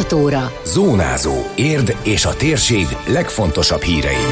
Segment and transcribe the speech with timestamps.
[0.00, 0.52] 6 óra.
[0.64, 1.34] Zónázó.
[1.56, 4.24] Érd és a térség legfontosabb hírei.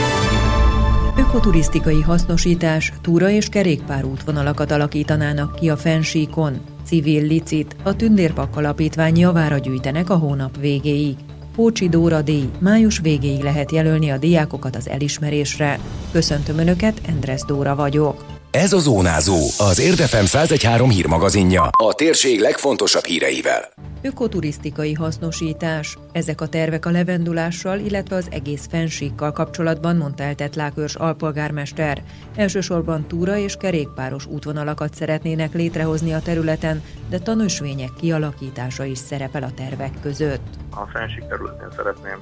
[1.16, 6.60] Ökoturisztikai hasznosítás, túra és kerékpár útvonalakat alakítanának ki a fensíkon.
[6.84, 11.16] Civil licit, a Tündérpak Alapítvány javára gyűjtenek a hónap végéig.
[11.54, 12.50] Pócsi Dóra díj.
[12.58, 15.78] Május végéig lehet jelölni a diákokat az elismerésre.
[16.12, 18.37] Köszöntöm Önöket, Endres Dóra vagyok.
[18.58, 23.72] Ez a Zónázó, az Érdefem 113 hírmagazinja, a térség legfontosabb híreivel.
[24.02, 25.98] Ökoturisztikai hasznosítás.
[26.12, 32.02] Ezek a tervek a levendulással, illetve az egész fensíkkal kapcsolatban, mondta el Tetlákörs alpolgármester.
[32.36, 39.54] Elsősorban túra és kerékpáros útvonalakat szeretnének létrehozni a területen, de tanúsvények kialakítása is szerepel a
[39.54, 40.46] tervek között.
[40.70, 42.18] A fensík területén szeretném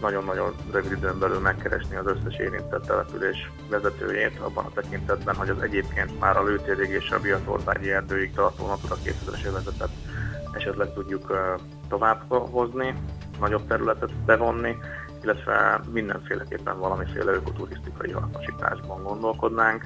[0.00, 5.62] nagyon-nagyon rövid időn belül megkeresni az összes érintett település vezetőjét, abban a tekintetben, hogy az
[5.62, 9.90] egyébként már a lőtérig és a Biatorbágyi erdőig tartó Natura 2000-es övezetet
[10.52, 11.32] esetleg tudjuk
[11.88, 12.94] tovább hozni,
[13.40, 14.76] nagyobb területet bevonni,
[15.22, 19.84] illetve mindenféleképpen valamiféle ökoturisztikai hasznosításban gondolkodnánk.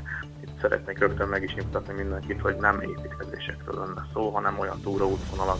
[0.64, 5.58] Szeretnék rögtön meg is nyugtatni mindenkit, hogy nem építkezésekről lenne szó, hanem olyan túraútvonalak,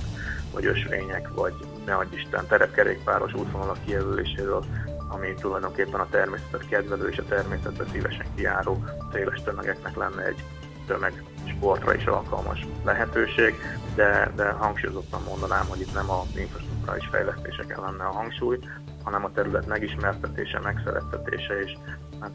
[0.53, 1.55] vagy ösvények, vagy
[1.87, 4.65] ne adj Isten terepkerékpáros útvonalak kijelöléséről,
[5.09, 10.43] ami tulajdonképpen a természetet kedvelő és a természetbe szívesen kijáró széles tömegeknek lenne egy
[10.87, 13.55] tömeg sportra is alkalmas lehetőség,
[13.95, 18.59] de, de hangsúlyozottan mondanám, hogy itt nem a infrastruktúrális fejlesztéseken lenne a hangsúly,
[19.03, 21.77] hanem a terület megismertetése, megszerettetése és
[22.21, 22.33] hát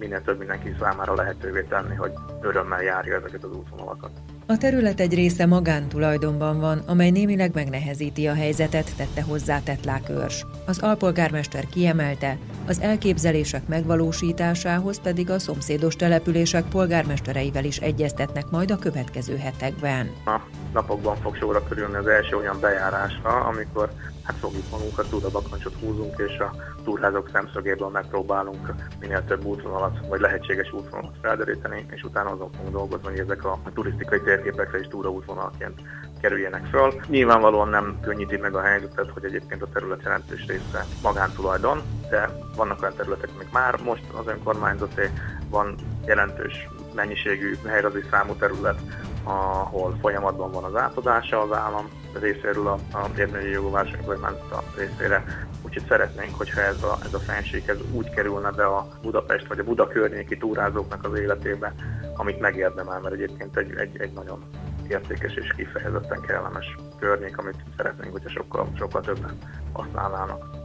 [0.00, 4.10] minél több mindenki számára lehetővé tenni, hogy örömmel járja ezeket az útvonalakat.
[4.46, 10.46] A terület egy része magántulajdonban van, amely némileg megnehezíti a helyzetet, tette hozzá Tetlák őrs.
[10.66, 18.78] Az alpolgármester kiemelte, az elképzelések megvalósításához pedig a szomszédos települések polgármestereivel is egyeztetnek majd a
[18.78, 20.10] következő hetekben.
[20.26, 20.40] A
[20.72, 23.90] napokban fog sorra körülni az első olyan bejárásra, amikor
[24.38, 31.16] fogjuk magunkat, túrabakancsot húzunk, és a túrházok szemszögéből megpróbálunk minél több útvonalat, vagy lehetséges útvonalat
[31.22, 35.80] felderíteni, és utána azon fogunk dolgozni, hogy ezek a turisztikai térképekre is túraútvonalként
[36.20, 36.94] kerüljenek föl.
[37.08, 42.82] Nyilvánvalóan nem könnyíti meg a helyzetet, hogy egyébként a terület jelentős része magántulajdon, de vannak
[42.82, 45.10] olyan területek, amik már most az önkormányzaté,
[45.50, 45.74] van
[46.06, 48.80] jelentős mennyiségű helyrazi számú terület,
[49.22, 51.88] ahol folyamatban van az átadása az állam
[52.20, 55.24] részéről a, a érvényi jogóvás önkormányzata részére.
[55.62, 59.58] Úgyhogy szeretnénk, hogyha ez a, ez a fenség ez úgy kerülne be a Budapest vagy
[59.58, 61.74] a Buda környéki túrázóknak az életébe,
[62.16, 64.44] amit megérdemel, mert egyébként egy, egy, egy nagyon
[64.88, 69.38] értékes és kifejezetten kellemes környék, amit szeretnénk, hogyha sokkal, sokkal többen
[69.72, 70.60] használnának.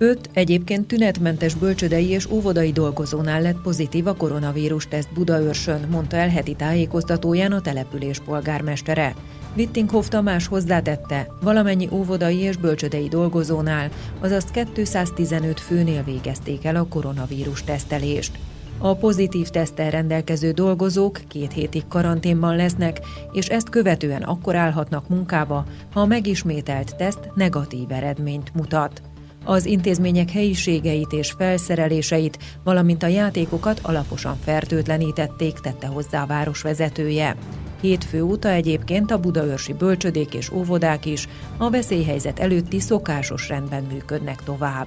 [0.00, 6.28] Öt egyébként tünetmentes bölcsödei és óvodai dolgozónál lett pozitív a koronavírus teszt Budaörsön, mondta el
[6.28, 9.14] heti tájékoztatóján a település polgármestere.
[9.56, 17.64] Wittinghoff Tamás hozzátette, valamennyi óvodai és bölcsödei dolgozónál, azaz 215 főnél végezték el a koronavírus
[17.64, 18.38] tesztelést.
[18.78, 23.00] A pozitív tesztel rendelkező dolgozók két hétig karanténban lesznek,
[23.32, 29.02] és ezt követően akkor állhatnak munkába, ha a megismételt teszt negatív eredményt mutat.
[29.44, 37.36] Az intézmények helyiségeit és felszereléseit, valamint a játékokat alaposan fertőtlenítették, tette hozzá a város vezetője.
[37.80, 44.42] Hétfő óta egyébként a budaörsi bölcsödék és óvodák is a veszélyhelyzet előtti szokásos rendben működnek
[44.42, 44.86] tovább.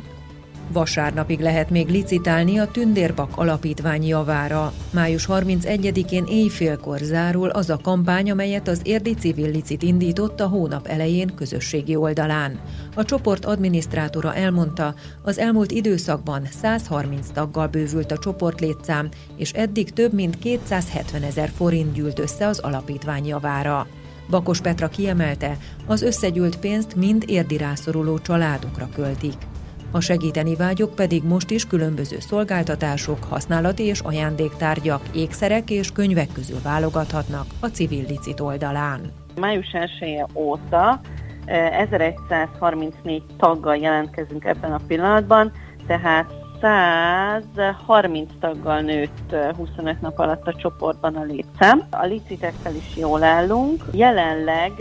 [0.71, 4.73] Vasárnapig lehet még licitálni a Tündérbak alapítvány javára.
[4.91, 10.87] Május 31-én éjfélkor zárul az a kampány, amelyet az Érdi Civil Licit indított a hónap
[10.87, 12.59] elején közösségi oldalán.
[12.95, 19.93] A csoport adminisztrátora elmondta, az elmúlt időszakban 130 taggal bővült a csoport létszám, és eddig
[19.93, 23.87] több mint 270 ezer forint gyűlt össze az alapítvány javára.
[24.29, 29.50] Bakos Petra kiemelte, az összegyűlt pénzt mind érdi rászoruló családokra költik.
[29.93, 36.57] A segíteni vágyok pedig most is különböző szolgáltatások, használati és ajándéktárgyak, ékszerek és könyvek közül
[36.63, 39.01] válogathatnak a civil licit oldalán.
[39.39, 40.99] Május 1 óta
[41.45, 45.51] 1134 taggal jelentkezünk ebben a pillanatban,
[45.87, 51.83] tehát 130 taggal nőtt 25 nap alatt a csoportban a létszám.
[51.89, 53.83] A licitekkel is jól állunk.
[53.91, 54.71] Jelenleg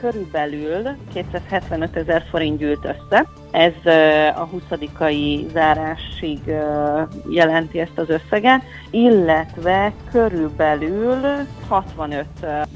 [0.00, 3.26] körülbelül 275 ezer forint gyűlt össze.
[3.50, 3.72] Ez
[4.36, 4.62] a 20
[5.52, 6.40] zárásig
[7.30, 11.16] jelenti ezt az összeget, illetve körülbelül
[11.68, 12.26] 65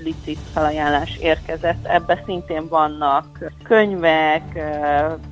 [0.02, 1.86] licit felajánlás érkezett.
[1.86, 3.26] Ebbe szintén vannak
[3.62, 4.62] könyvek,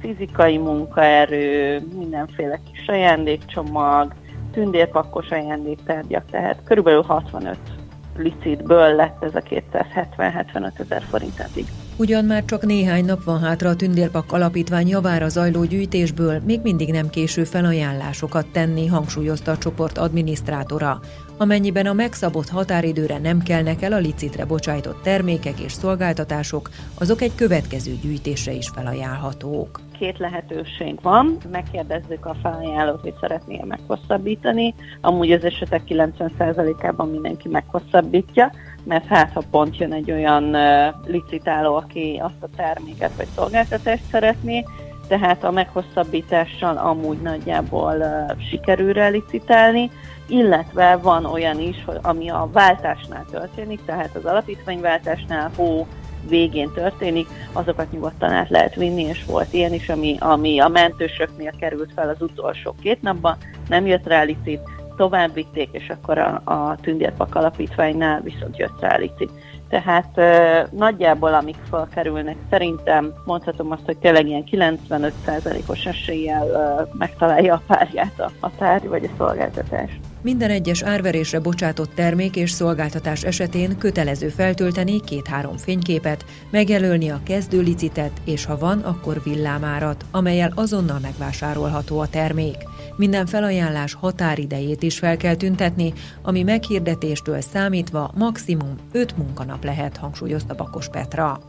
[0.00, 4.12] fizikai munkaerő, mindenféle kis ajándékcsomag,
[4.52, 7.58] tündérpakkos ajándéktárgyak, tehát körülbelül 65
[8.16, 11.66] licitből lett ez a 270-75 ezer forint eddig.
[12.00, 16.90] Ugyan már csak néhány nap van hátra a Tündérpak alapítvány javára zajló gyűjtésből, még mindig
[16.92, 21.00] nem késő felajánlásokat tenni, hangsúlyozta a csoport adminisztrátora.
[21.38, 27.34] Amennyiben a megszabott határidőre nem kelnek el a licitre bocsájtott termékek és szolgáltatások, azok egy
[27.34, 29.80] következő gyűjtésre is felajánlhatók.
[29.98, 34.74] Két lehetőség van, megkérdezzük a felajánlót, hogy szeretné meghosszabbítani.
[35.00, 38.52] Amúgy az esetek 90%-ában mindenki meghosszabbítja,
[38.84, 40.56] mert hát ha pont jön egy olyan
[41.06, 44.64] licitáló, aki azt a terméket vagy szolgáltatást szeretné,
[45.08, 49.90] tehát a meghosszabbítással amúgy nagyjából uh, sikerül licitálni,
[50.26, 55.86] illetve van olyan is, ami a váltásnál történik, tehát az alapítványváltásnál hó
[56.28, 61.52] végén történik, azokat nyugodtan át lehet vinni, és volt ilyen is, ami, ami a mentősöknél
[61.58, 63.36] került fel az utolsó két napban,
[63.68, 64.60] nem jött rá licit,
[65.00, 68.98] tovább vitték, és akkor a, a Tündérpak alapítványnál viszont jött rá.
[69.68, 77.54] Tehát ö, nagyjából amik felkerülnek, szerintem mondhatom azt, hogy tényleg ilyen 95%-os eséllyel ö, megtalálja
[77.54, 79.90] a párját a, a tárgy vagy a szolgáltatás.
[80.22, 88.12] Minden egyes árverésre bocsátott termék és szolgáltatás esetén kötelező feltölteni két-három fényképet, megjelölni a kezdőlicitet,
[88.24, 92.56] és ha van, akkor villámárat, amelyel azonnal megvásárolható a termék.
[93.00, 95.92] Minden felajánlás határidejét is fel kell tüntetni,
[96.22, 101.40] ami meghirdetéstől számítva maximum 5 munkanap lehet, hangsúlyozta Bakos Petra.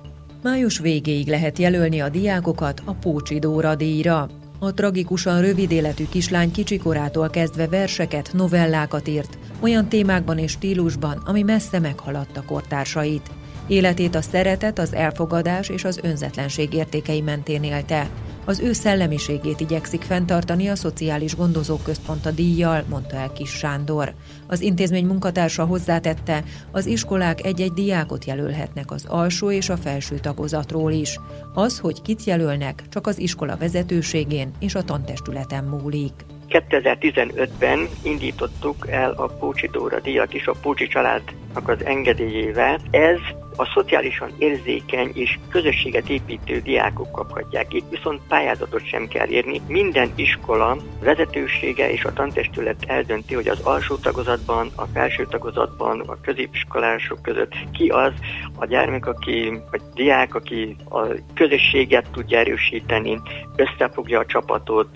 [0.43, 4.29] Május végéig lehet jelölni a diákokat a Pócsi Dóra díjra.
[4.59, 11.41] A tragikusan rövid életű kislány kicsikorától kezdve verseket, novellákat írt, olyan témákban és stílusban, ami
[11.41, 13.31] messze meghaladta kortársait.
[13.67, 18.09] Életét a szeretet, az elfogadás és az önzetlenség értékei mentén élte.
[18.45, 24.13] Az ő szellemiségét igyekszik fenntartani a Szociális Gondozók Központa díjjal, mondta el Kis Sándor.
[24.47, 30.91] Az intézmény munkatársa hozzátette, az iskolák egy-egy diákot jelölhetnek az alsó és a felső tagozatról
[30.91, 31.19] is.
[31.53, 36.13] Az, hogy kit jelölnek, csak az iskola vezetőségén és a tantestületen múlik.
[36.49, 42.79] 2015-ben indítottuk el a Pócsi Dóra díjat is a Pócsi családnak az engedélyével.
[42.91, 43.19] Ez
[43.61, 47.73] a szociálisan érzékeny és közösséget építő diákok kaphatják.
[47.73, 49.61] Itt viszont pályázatot sem kell érni.
[49.67, 56.21] Minden iskola vezetősége és a tantestület eldönti, hogy az alsó tagozatban, a felső tagozatban, a
[56.21, 58.13] középiskolások között ki az
[58.55, 63.21] a gyermek, aki, vagy diák, aki a közösséget tudja erősíteni,
[63.55, 64.87] összefogja a csapatot,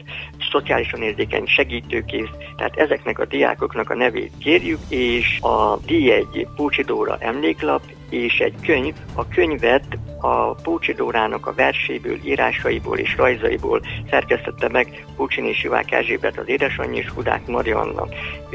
[0.52, 6.84] szociálisan érzékeny segítőkész, tehát ezeknek a diákoknak a nevét kérjük, és a díj egy Pócsi
[6.84, 8.94] Dóra emléklap, és egy könyv.
[9.14, 15.92] A könyvet a Pócsi Dórának a verséből, írásaiból és rajzaiból szerkesztette meg Pócsin és Ivák
[15.92, 18.08] Erzsébet, az édesanyja és Hudák Marianna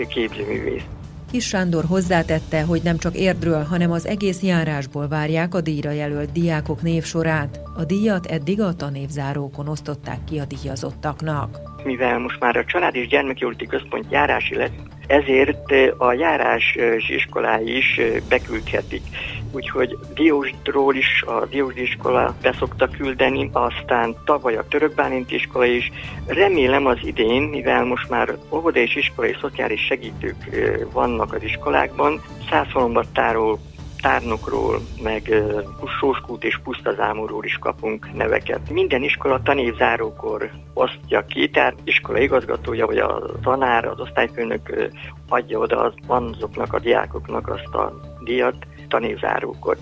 [0.08, 0.84] képzőművész.
[1.30, 6.32] Kis Sándor hozzátette, hogy nem csak érdről, hanem az egész járásból várják a díjra jelölt
[6.32, 7.60] diákok névsorát.
[7.76, 11.58] A díjat eddig a tanévzárókon osztották ki a díjazottaknak.
[11.82, 14.72] Mivel most már a Család és Gyermekjóléti Központ járási lett,
[15.06, 16.78] ezért a járás
[17.08, 19.02] iskolái is beküldhetik.
[19.52, 25.90] Úgyhogy Diósdról is a Diósdi iskola beszokta küldeni, aztán tavaly a Török Bálint iskola is.
[26.26, 30.36] Remélem az idén, mivel most már óvoda és iskolai szociális segítők
[30.92, 33.58] vannak az iskolákban, Szászolombattáról
[34.00, 35.42] tárnokról, meg
[36.00, 38.70] Sóskút és Pusztazámorról is kapunk neveket.
[38.70, 44.90] Minden iskola tanévzárókor osztja ki, tehát iskola igazgatója vagy a tanár, az osztályfőnök
[45.28, 48.56] adja oda az, azoknak a diákoknak azt a díjat
[48.88, 49.76] tanévzárókor.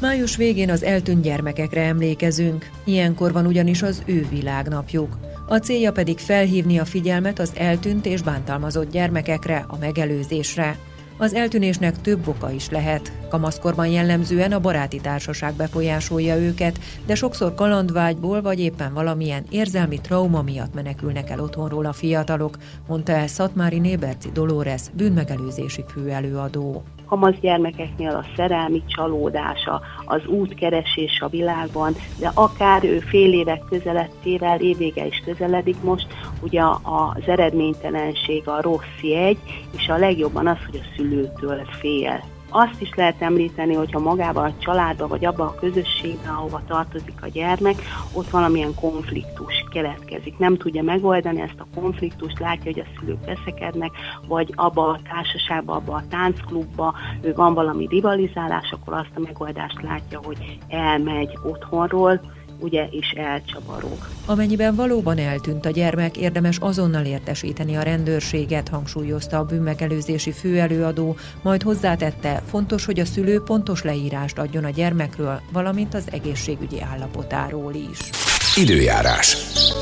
[0.00, 5.16] Május végén az eltűnt gyermekekre emlékezünk, ilyenkor van ugyanis az ő világnapjuk.
[5.48, 10.76] A célja pedig felhívni a figyelmet az eltűnt és bántalmazott gyermekekre, a megelőzésre.
[11.16, 13.12] Az eltűnésnek több oka is lehet.
[13.30, 20.42] Kamaszkorban jellemzően a baráti társaság befolyásolja őket, de sokszor kalandvágyból vagy éppen valamilyen érzelmi trauma
[20.42, 22.56] miatt menekülnek el otthonról a fiatalok,
[22.88, 31.28] mondta el Szatmári Néberci Dolores, bűnmegelőzési főelőadó kamasz gyermekeknél a szerelmi csalódása, az útkeresés a
[31.28, 36.06] világban, de akár ő fél évek közelettével, évvége is közeledik most,
[36.40, 39.38] ugye az eredménytelenség, a rossz jegy,
[39.76, 42.22] és a legjobban az, hogy a szülőtől fél.
[42.52, 47.28] Azt is lehet említeni, hogyha magában a családba vagy abban a közösségben, ahova tartozik a
[47.28, 50.38] gyermek, ott valamilyen konfliktus keletkezik.
[50.38, 53.90] Nem tudja megoldani ezt a konfliktust, látja, hogy a szülők veszekednek,
[54.26, 56.94] vagy abba a társaságban, abba a táncklubba
[57.34, 62.20] van valami rivalizálás, akkor azt a megoldást látja, hogy elmegy otthonról,
[62.60, 64.08] ugye, és elcsavarog.
[64.26, 71.62] Amennyiben valóban eltűnt a gyermek, érdemes azonnal értesíteni a rendőrséget, hangsúlyozta a bűnmegelőzési főelőadó, majd
[71.62, 78.29] hozzátette, fontos, hogy a szülő pontos leírást adjon a gyermekről, valamint az egészségügyi állapotáról is.
[78.56, 79.36] Időjárás.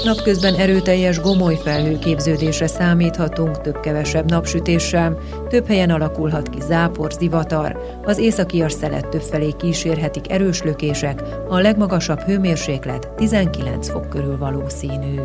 [0.05, 8.73] Napközben erőteljes gomoly felhőképződésre számíthatunk, több-kevesebb napsütéssel, több helyen alakulhat ki zápor, zivatar, az északias
[8.73, 15.21] szelet többfelé kísérhetik erős lökések, a legmagasabb hőmérséklet 19 fok körül valószínű.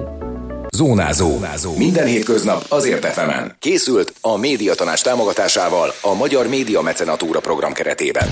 [0.76, 1.30] Zónázó.
[1.30, 1.78] Zónázó.
[1.78, 3.56] Minden hétköznap azért efemen.
[3.60, 8.28] Készült a médiatanás támogatásával a Magyar Média Mecenatúra program keretében.